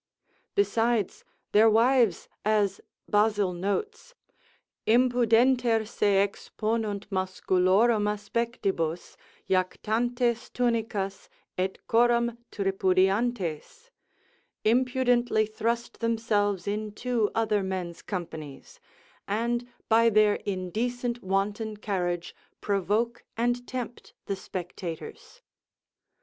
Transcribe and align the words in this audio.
Besides, 0.55 1.23
their 1.51 1.69
wives 1.69 2.27
(as 2.43 2.81
Basil 3.07 3.53
notes) 3.53 4.15
Impudenter 4.87 5.85
se 5.87 6.27
exponunt 6.27 7.05
masculorum 7.11 8.07
aspectibus, 8.11 9.15
jactantes 9.47 10.51
tunicas, 10.51 11.29
et 11.55 11.77
coram 11.85 12.39
tripudiantes, 12.51 13.91
impudently 14.63 15.45
thrust 15.45 15.99
themselves 15.99 16.67
into 16.67 17.29
other 17.35 17.61
men's 17.61 18.01
companies, 18.01 18.79
and 19.27 19.67
by 19.87 20.09
their 20.09 20.33
indecent 20.47 21.21
wanton 21.21 21.77
carriage 21.77 22.35
provoke 22.59 23.23
and 23.37 23.67
tempt 23.67 24.15
the 24.25 24.35
spectators. 24.35 25.43